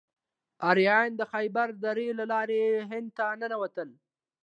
آریایان 0.69 1.11
د 1.17 1.21
خیبر 1.31 1.67
درې 1.85 2.07
له 2.19 2.25
لارې 2.31 2.61
هند 2.89 3.09
ته 3.17 3.25
ننوتل. 3.39 3.89